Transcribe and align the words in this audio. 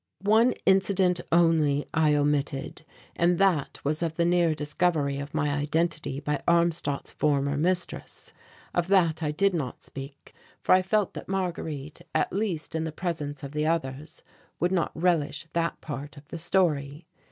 One 0.25 0.53
incident 0.65 1.21
only 1.31 1.85
I 1.93 2.15
omitted 2.15 2.83
and 3.15 3.37
that 3.37 3.79
was 3.83 4.01
of 4.01 4.15
the 4.15 4.25
near 4.25 4.55
discovery 4.55 5.19
of 5.19 5.35
my 5.35 5.49
identity 5.53 6.19
by 6.19 6.41
Armstadt's 6.47 7.13
former 7.13 7.55
mistress. 7.55 8.33
Of 8.73 8.87
that 8.87 9.21
I 9.21 9.29
did 9.29 9.53
not 9.53 9.83
speak 9.83 10.33
for 10.59 10.73
I 10.73 10.81
felt 10.81 11.13
that 11.13 11.29
Marguerite, 11.29 12.01
at 12.15 12.33
least 12.33 12.73
in 12.73 12.83
the 12.83 12.91
presence 12.91 13.43
of 13.43 13.51
the 13.51 13.67
others, 13.67 14.23
would 14.59 14.71
not 14.71 14.91
relish 14.95 15.45
that 15.53 15.79
part 15.81 16.17
of 16.17 16.27
the 16.29 16.39
story. 16.39 17.05